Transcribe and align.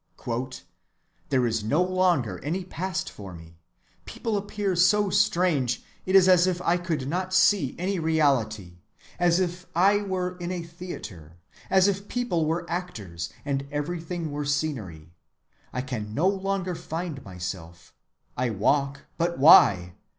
—"There 1.29 1.45
is 1.45 1.63
no 1.63 1.83
longer 1.83 2.39
any 2.43 2.65
past 2.65 3.07
for 3.07 3.35
me; 3.35 3.59
people 4.05 4.35
appear 4.35 4.75
so 4.75 5.11
strange; 5.11 5.83
it 6.07 6.15
is 6.15 6.27
as 6.27 6.47
if 6.47 6.59
I 6.63 6.77
could 6.77 7.07
not 7.07 7.35
see 7.35 7.75
any 7.77 7.99
reality, 7.99 8.79
as 9.19 9.39
if 9.39 9.67
I 9.75 10.01
were 10.01 10.37
in 10.39 10.49
a 10.51 10.63
theatre; 10.63 11.37
as 11.69 11.87
if 11.87 12.07
people 12.07 12.47
were 12.47 12.67
actors, 12.67 13.29
and 13.45 13.67
everything 13.71 14.31
were 14.31 14.43
scenery; 14.43 15.13
I 15.71 15.81
can 15.81 16.15
no 16.15 16.27
longer 16.27 16.73
find 16.73 17.23
myself; 17.23 17.93
I 18.35 18.49
walk, 18.49 19.01
but 19.19 19.37
why? 19.37 19.93